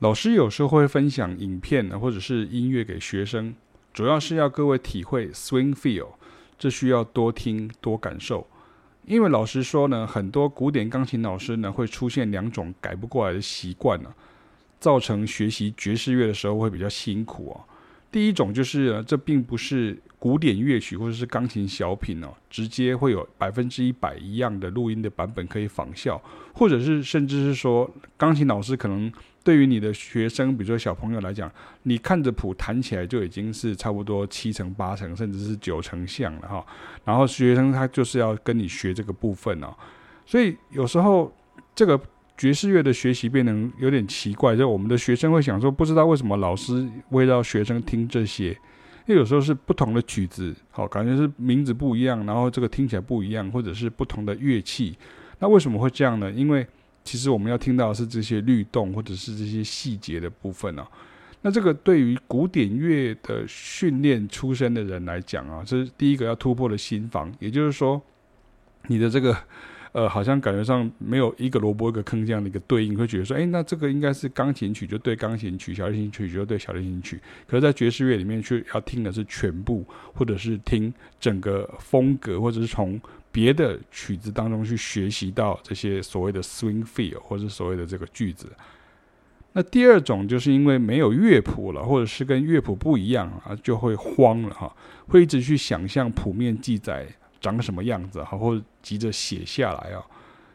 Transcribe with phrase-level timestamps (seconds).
[0.00, 3.54] 老师有时候会分享影片呢，或者是音乐给学生，
[3.92, 6.06] 主要是要各位体会 swing feel，
[6.58, 8.46] 这需要多听多感受。
[9.04, 14.10] 因为老实说呢，很多古典钢琴老师呢会出现两种改不过来的习惯呢，
[14.78, 17.60] 造成学习爵士乐的时候会比较辛苦哦。
[18.10, 26.20] 第一种就是这并不是古典乐曲或者是钢琴小品哦，直接会有百分之一百一样的录音的版本可以仿效，
[26.54, 29.12] 或者是甚至是说钢琴老师可能
[29.50, 31.50] 对于你的学生，比如说小朋友来讲，
[31.82, 36.64] 你看着谱弹起来就已经是差不多七成八成，甚至是九成像了哈。
[37.04, 39.74] 然后学生他就是要跟你学这个部分哦，
[40.24, 41.34] 所以有时候
[41.74, 42.00] 这个。
[42.38, 48.48] 爵士乐的学习变得有点奇怪，就我们的学生会想说，不知道为什么老师会让学生听这些，
[49.04, 54.96] 因为有时候是不同的曲子，好，感觉是名字不一样，然后这个听起来不一样，或者是不同的乐器，
[55.38, 56.30] 那为什么会这样呢？
[56.30, 56.66] 因为
[57.04, 60.86] 其实我们要听到的是这些律动或者是这些细节的部分啊。
[61.42, 68.00] 那这个对于古典乐的训练出身的人来讲啊，这是第一个要突破的心房，也就是说，
[68.86, 69.36] 你的这个。
[69.92, 77.20] 呃，好像感觉上没有一个萝卜一个坑这样的一个对应，会觉得说，哎，那这个应该是钢琴曲就对钢琴曲，小提琴曲就对小提琴曲。
[77.44, 83.00] 可是，在爵士乐里面，却要听的是全部，或者是听整个风格，或者是从
[83.32, 88.50] 别的曲子当中去学习到这些所谓的 swing feel，或者所谓的这个句子。
[89.52, 94.74] 那第二种就是因为没有乐谱了，或者是跟乐谱不一样啊，就会慌了哈，
[95.08, 97.06] 会一直去想象谱面记载。
[97.42, 100.04] 长什么样子，好，或者急着写下来啊？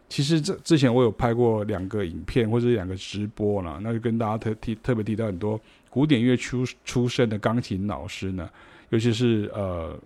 [0.07, 5.59] 其实这之前我有拍过两个影片或者两个直播呢，那就跟大家特提特别提到很多
[5.89, 8.47] 古典乐出出身的钢琴老师呢，
[8.89, 9.99] 尤其是呃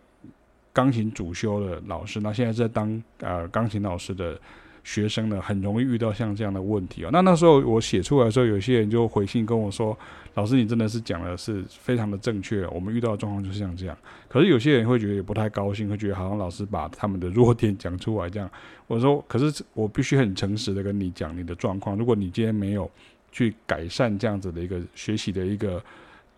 [0.73, 4.39] 钢琴主修的老师，那现在在当呃钢琴老师的。
[4.81, 7.09] 学生呢，很容易遇到像这样的问题哦。
[7.12, 9.95] 那那时候我写出来的时候，有些人就回信跟我说
[10.34, 13.95] ：“老师，你真的是讲的是非常的正确，我们遇到的状况就是像这样。”
[14.28, 18.50] 可是有些人会觉得也不太高兴，会觉得好像老师把他们的弱点讲出来这样。
[18.88, 21.96] 我说：“可是我必须很诚实的跟你讲你的状况。
[21.96, 22.90] 如果你今天没有
[23.31, 25.84] 去改善这样子的一个学习的一个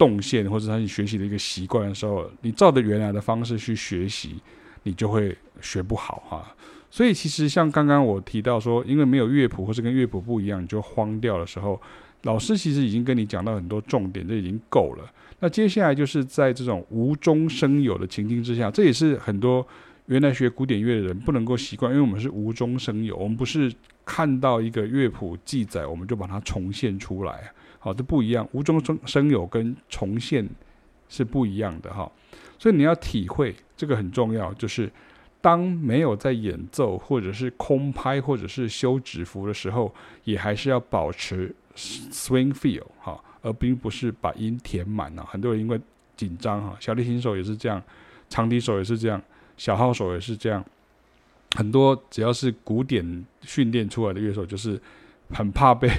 [0.01, 4.37] 动线，或者他你学习的一个习惯的时候，你照着原来的方式去学习，
[4.81, 6.55] 你就会学不好哈。”
[6.89, 11.79] 所以其实像刚刚我提到说，因为没有乐谱或是跟乐谱不一样，你就慌掉的时候，
[12.23, 15.07] 老师其实已经跟你讲到很多重点，这已经够了。
[15.39, 19.65] 那接下来就是在这种无中生有的情境之下，这也是很多
[20.07, 23.71] 原来学古典乐的人不能够习惯，因为我们是无中生有，我们不是
[24.03, 27.53] 看到一个乐谱记载，我们就把它重现出来。
[27.81, 30.47] 好，这不一样，无中生生有跟重现
[31.09, 32.09] 是不一样的哈。
[32.57, 34.89] 所以你要体会这个很重要，就是。
[35.43, 39.91] 当没有在演奏，或者是空拍，或者是休止符的时候，
[40.23, 45.25] 也还是要保持 swing feel 哈，而并不是把音填满了。
[45.25, 45.81] 很多人因为
[46.15, 47.81] 紧张哈，小提琴手也是这样，
[48.29, 49.19] 长笛手也是这样，
[49.57, 50.63] 小号手也是这样。
[51.55, 54.79] 很多只要是古典训练出来的乐手，就是
[55.31, 55.89] 很怕被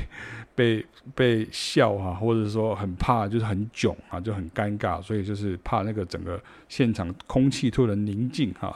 [0.55, 8.75] 被被笑哈，或者说很怕就是很囧啊，就很尴尬，所以就是怕那个整个现场空气突然宁静哈。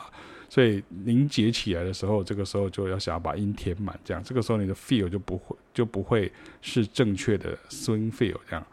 [0.48, 6.30] 所以凝结起来的时候，这个时候就要想要把音填满，这样这个时候你的 feel 就不会就不会
[6.62, 8.64] 是正确的 swing feel 这样。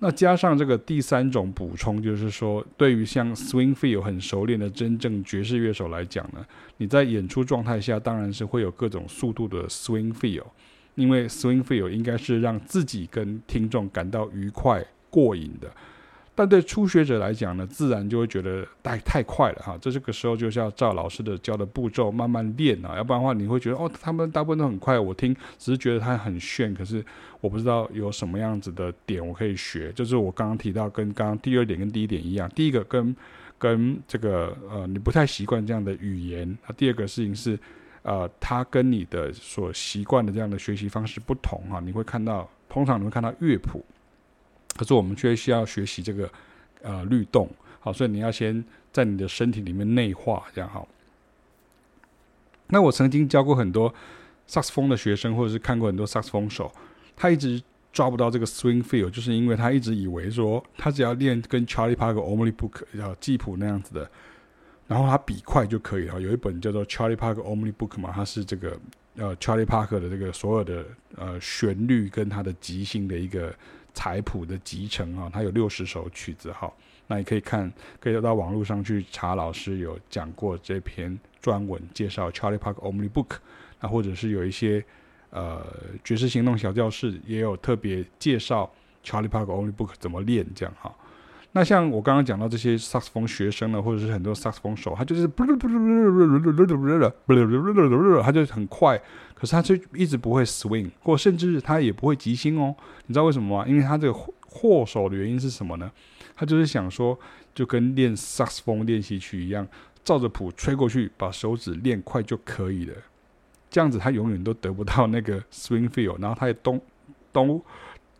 [0.00, 6.44] 那加上这个第三种补充，就是说，对于像 swing feel 很熟练的真正爵士乐手来讲呢，
[6.76, 10.44] 你在演出状态下当然是会有各种速度的 swing feel，
[10.98, 15.70] 因为 swing feel 应该是让自己跟听众感到愉快过瘾的。
[16.34, 19.76] 但对初学者来讲呢，自然就会觉得太太快了哈。
[19.80, 27.04] 这这个时候就是要照老师的教的步骤慢慢练啊，要不然的话你会觉得哦，他们大部分都很快，我听只是觉得他很炫，可是
[27.40, 29.92] 我不知道有什么样子的点我可以学。
[29.92, 33.16] 就是我刚刚提到跟刚刚第二点跟第一点一样，第一个跟
[33.58, 37.58] 跟这个呃你不太习惯这样的语言，啊，第二个事情是
[38.08, 43.84] 呃他跟你的所习惯的这样的学习方式不同哈，你会看到通常你会看到乐谱。
[44.76, 46.30] 可是我们却需要学习这个
[46.82, 47.50] 呃律动，
[47.80, 50.88] 好，所以你要先在你的身体里面内化，这样好。
[52.68, 53.92] 那我曾经教过很多
[54.46, 56.72] 萨克斯风的学生，或者是看过很多萨克斯风手，
[57.16, 57.60] 他一直
[57.92, 64.08] 抓不到这个 swing feel，就是因为他一直以为说他只要练跟 Charlie Parker、Omni Book 要记谱那样子的，
[64.88, 66.20] 然后它比快就可以了。
[66.20, 68.76] 有一本叫做 Charlie Parker Harmony Book 嘛，它是这个
[69.14, 73.54] 呃 Charlie Parker 的这个所有的呃旋律跟它的即兴的一个。
[73.94, 76.72] 彩谱的集成啊，它有六十首曲子哈，
[77.08, 83.38] 那你可以看，可以到网络上去查，老师有讲过这篇专文介绍 Charlie Parker Harmony Book，
[83.80, 84.84] 那或者是有一些
[85.30, 85.66] 呃
[86.04, 88.70] 爵士行动小教室也有特别介绍
[89.02, 90.94] Charlie Parker Only Book 怎么练这样哈。
[91.52, 95.46] 那像我刚刚讲到这些萨克斯风学生呢，或者是很多萨克斯风手，他就是他
[98.30, 99.00] 就很快，
[99.34, 102.74] 可是他就一直不会 swing，或甚至他也不会即兴哦。
[103.06, 103.66] 你知道为什么吗？
[103.66, 104.12] 因为他这个
[104.46, 105.90] 祸首的原因是什么呢？
[106.36, 107.18] 他就是想说，
[107.54, 109.66] 就跟练萨克斯风练习曲一样，
[110.04, 112.94] 照着谱吹过去，把手指练快就可以了。
[113.70, 116.80] 这样子他永远都得不到那个 swing feel，然后他也咚
[117.32, 117.60] 咚。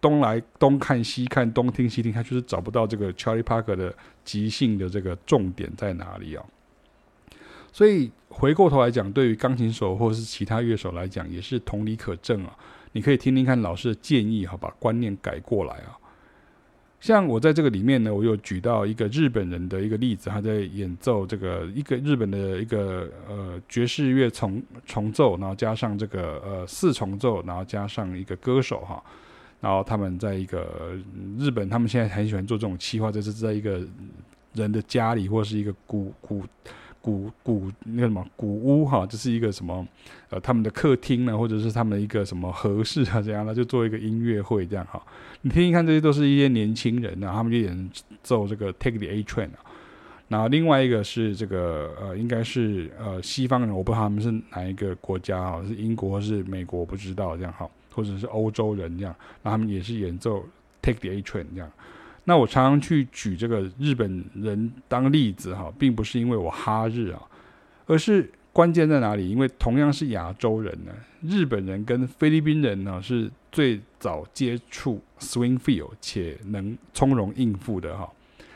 [0.00, 6.44] 东来东看西看，东听西听，他就是找不到这个 Charlie Parker 的即兴的这个重点在哪里啊？
[7.72, 12.56] 所以回过头来讲，对于钢琴手或是其他乐手来讲，也是同理可证啊。
[12.92, 15.98] 你可以听听看老师的建议，哈，把观念改过来啊。
[17.00, 29.02] 像我在这个里面呢，我有举到一个日本人的一个例子，他在演奏这个一个日本的一个呃爵士乐重重奏，然后加上这个呃四重奏，然后加上一个歌手哈。
[29.60, 30.96] 然后他们在一个
[31.38, 33.80] 日本，他们现在很喜欢做这种企划，就是在一个
[34.54, 36.42] 人的家里或是一个古古
[37.00, 39.86] 古古那个什么古屋哈，这是一个什么
[40.30, 45.02] 呃他们的客厅呢，或者是他们的一个什么和室啊这样那，就做一个音乐会这样哈。
[45.42, 47.90] 你听听看，这些都是一些年轻人啊，他们就演
[48.22, 49.64] 奏这个 Take the A Train 啊。
[50.28, 57.68] 然后另外一个是这个呃，应该是呃西方人，我不知道他们是哪一个国家啊，是英国是美国，我不知道这样哈。
[57.98, 59.12] 或者是欧洲人这样，
[59.42, 60.46] 那他们也是演奏
[60.80, 61.68] Take the A Train 这样。
[62.22, 67.20] 那我常常去举这个日本人当例子哈，并不是因为我哈日啊，
[67.86, 69.28] 而是关键在哪里？
[69.28, 70.92] 因为同样是亚洲人呢，
[71.22, 78.08] 日本人跟菲律宾人呢是最早接触 Swing Feel 且能从容应付的哈。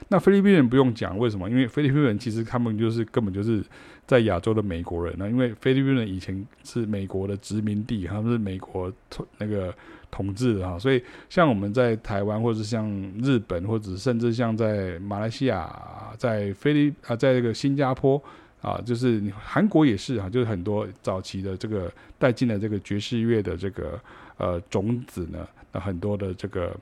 [0.07, 1.51] 那菲律宾人不用讲，为什么？
[1.51, 3.61] 因为菲律宾人其实他们就是根本就是。
[4.07, 8.93] 在亚洲的美国人呢，因为菲律宾人以前是美国的殖民地，他们是美国
[9.39, 9.75] 那个
[10.11, 12.91] 统治的哈，所以像我们在台湾，或者像
[13.23, 18.23] 日本，或者甚至像在马来西亚，在菲律啊，在这个新加坡
[18.61, 23.99] 啊，就是韩国也是啊，就是很多早期的这个带进了这个爵士乐的这个
[24.37, 26.77] 呃种子呢，那很多的这个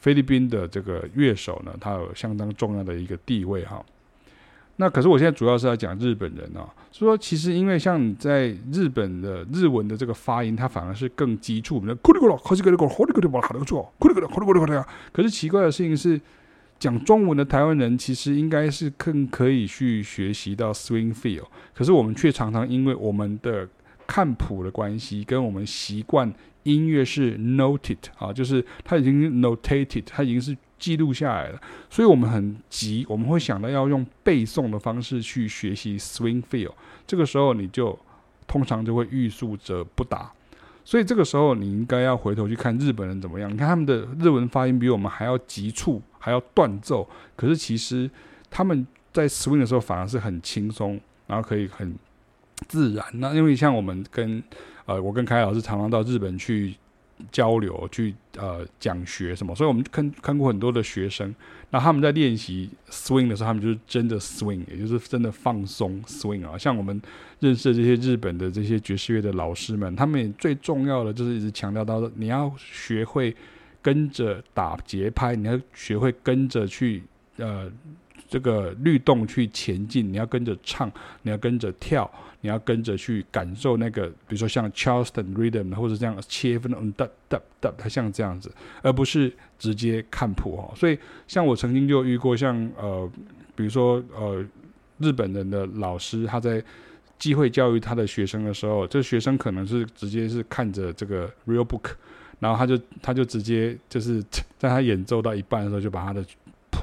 [0.00, 3.82] 菲律宾的这个乐手呢，他有相当重要的一个地位哈。
[4.76, 11.80] 那可是我现在主要是要讲日本人啊，所以说其实因为像你在日本的日文的这个发音，它反而是更急促，
[15.12, 16.20] 可是奇怪的事情是，
[16.78, 23.68] 讲中文的台湾人其实应该是更可以去学习到 swing feel，可是我们却常常因为我们的
[24.08, 26.32] 看谱的关系，跟我们习惯
[26.64, 30.56] 音乐是 noted 啊，就是它已经 notated，它已经是。
[30.84, 31.58] 记录下来了，
[31.88, 36.70] 所以我们很急，我们会想到要用背诵的方式去学习 swing feel。
[37.06, 37.98] 这个时候你就
[38.46, 40.30] 通常就会欲速则不达，
[40.84, 43.50] 所以这个时候你应该要回头去看日本人怎么样。
[43.50, 48.10] 你看他们的日文发音比我们还要急促，还要断奏，可是其实
[48.50, 51.96] 他们在 swing 的时候反而是很轻松，然后可以很
[52.68, 53.06] 自然。
[53.14, 54.44] 那因为像我们跟
[54.84, 56.74] 呃，我跟凯老师常常到日本去。
[57.30, 61.34] 交流去呃讲学什么，所以我们看看过很多的学生，
[61.70, 66.58] 那他们在练习 swing 的时候，他们就是真的 swing，也就是真的放松 swing 啊。
[66.58, 67.00] 像我们
[67.40, 73.34] 认识这些日本的这些爵士乐的老师们，他们也最重要的就是一直强调到，你要学会
[73.80, 77.02] 跟着打节拍，你要学会跟着去
[77.36, 77.70] 呃。
[78.28, 80.90] 这个律动去前进，你要跟着唱，
[81.22, 88.50] 你要跟着跳，你要跟着去感受那个，比如说像 Charleston Rhythm 或者这样切分的嗯哒哒哒，它像这样子，
[88.82, 90.72] 而不是直接看谱哈。
[90.74, 93.10] 所以像我曾经就遇过像呃，
[93.54, 94.44] 比如说呃，
[94.98, 96.62] 日本人的老师他在
[97.18, 101.92] 机会教育他的学生的时候，这学生可能是直接是看着这个 real book，
[102.40, 104.22] 然后他就他就直接就是
[104.58, 106.24] 在他演奏到一半的时候就把他的。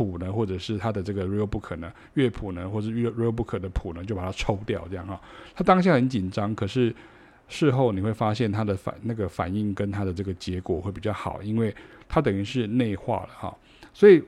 [0.01, 5.21] 谱呢，或者是他的这个 real book 呢，乐谱呢，或者 real real book 的谱呢，就把它抽掉，这样哈。
[5.53, 6.93] 他当下很紧张，可是
[7.47, 11.73] 事后你会发现他的反那个反应跟他的这个结果会比较好，因为
[12.09, 13.55] 他等于是内化了哈。
[13.93, 14.23] 所以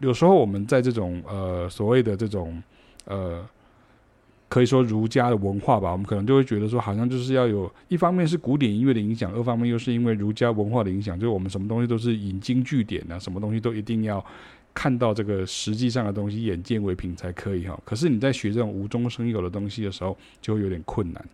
[0.00, 2.60] 有时候我们在这种呃所谓的这种
[3.04, 3.46] 呃
[4.48, 14.24] 可以说儒家的文化吧，我们可能就会觉得说，好像就是要有一方面是古典音乐的影响，二方面又是因为儒家文化的影响，就是我们什么东西都是引经据典的，什么东西都一定要。
[14.78, 17.76] 看到这个实际上的东西，眼见为凭才可以哈。
[17.84, 21.24] 可是你在学这种无中生有的东西的时候，就会有点困难。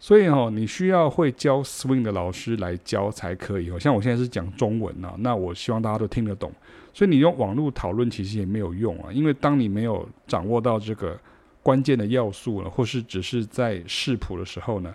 [0.00, 3.70] 所以哈，你需要会教 swing 的老师来教才可以。
[3.78, 6.50] 像我现在是讲中文啊，那我希望大家都听得懂。
[6.92, 11.16] 所以你用网络讨论其实也没有用啊，因为当你没有掌握到这个
[11.62, 14.92] 关键的要素了，或是只是在视谱的时候呢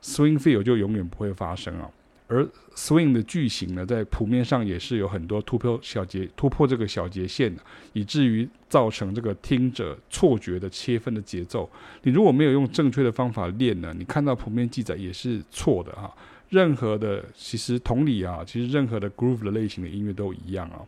[0.00, 1.90] ，swing feel 就永远不会发生啊。
[2.30, 7.60] 而 swing 的句型呢，在谱面上也是有很多突破小节、突破这个小节线的，
[7.92, 11.68] 以至于造成这个听者错觉的切分的节奏。
[12.04, 16.10] 你如果没有用正确的方法练呢，你看到谱面记载也是错的哈。
[16.48, 20.80] 任何的其实同理啊，其实任何的 groove 的类型的音乐都一样啊。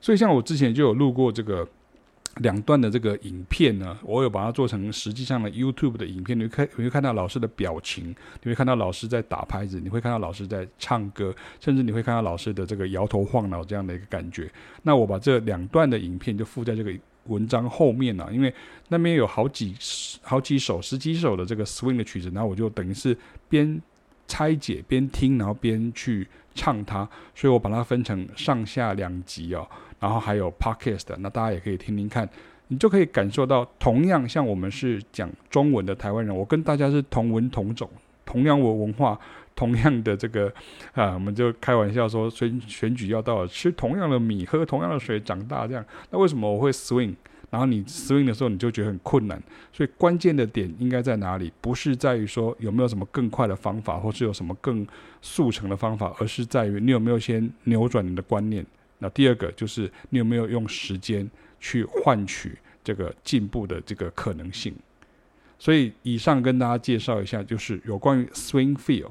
[0.00, 1.66] 所以像我之前就有录过这个。
[2.38, 6.38] 两段的这个影片呢，我有把它做成实际上的 YouTube 的影片。
[6.38, 14.50] 你会看，你会看到老师的表情，你会看到老师在打拍子，你会看到老师在唱歌，甚至你会看到老师的这个摇头晃脑这样的一个感觉。
[14.82, 16.92] 那我把这两段的影片就附在这个
[17.24, 18.52] 文章后面了，因为
[18.88, 23.16] 那边有好几十好几首、十几首的这个 swing 的曲子，然后我就等于是
[23.48, 23.80] 边
[24.26, 29.68] 拆解边听，然后边去唱它，所以我把它分成上下两集哦。
[30.00, 32.28] 然后还有 podcast，那大家也可以听听看，
[32.68, 37.88] 你就可以感受到，同样像我们是讲中文的台湾人，我跟大家是同文同种，
[38.24, 39.18] 同样我文化，
[39.56, 40.52] 同样的这个
[40.92, 47.14] 啊，我们就开玩笑说选选举要到了，吃同样的米，喝同样的水长大这样，那为什么我会 swing？
[47.50, 51.50] 然后你 swing 的时候你就觉得很困难，所以关键的点应该在哪里？
[51.62, 54.86] 不是在于说有没有什么更快的方法，或是有什么更
[55.22, 58.64] 速成的方法，而是在于你有没有先扭转你的观念。
[58.98, 61.28] 那第二个就是你有没有用时间
[61.60, 64.74] 去换取这个进步的这个可能性？
[65.58, 69.10] 所以以上跟大家介绍一下，就是有关于 swing feel，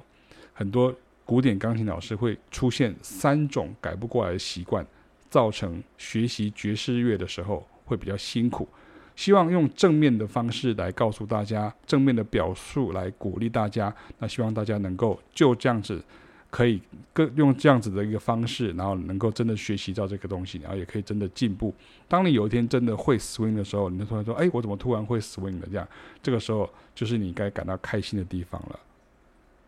[0.54, 4.86] 很多古典钢琴老师会出现三种改不过来的习惯，
[5.30, 8.68] 造成学习爵士乐的时候会比较辛苦。
[9.16, 13.94] 希望用正面的方式来告诉大家，正面的表述来鼓励大家。
[14.20, 16.02] 那希望大家能够就这样子。
[16.50, 16.82] 可以
[17.14, 21.74] 更用这样子的一个方式，然后能够真的学习到这个东西，然后也可以真的进步。
[22.08, 25.88] 当你有一天真的会 swing 的时候，你就突然说：“哎，我怎么突然会 swing 了？”这样，
[26.24, 28.80] 这个时候就是你该感到开心的地方了。